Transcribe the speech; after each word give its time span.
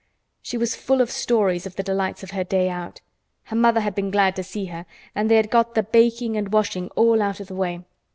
She 0.41 0.57
was 0.57 0.73
full 0.75 0.99
of 0.99 1.11
stories 1.11 1.67
of 1.67 1.75
the 1.75 1.83
delights 1.83 2.23
of 2.23 2.31
her 2.31 2.43
day 2.43 2.69
out. 2.71 3.01
Her 3.43 3.55
mother 3.55 3.81
had 3.81 3.93
been 3.93 4.09
glad 4.09 4.35
to 4.37 4.43
see 4.43 4.65
her 4.65 4.87
and 5.13 5.29
they 5.29 5.35
had 5.35 5.51
got 5.51 5.75
the 5.75 5.83
baking 5.83 6.35
and 6.35 6.51
washing 6.51 6.87
all 6.95 7.21
out 7.21 7.39
of 7.39 7.45
the 7.49 7.53
way. 7.55 7.83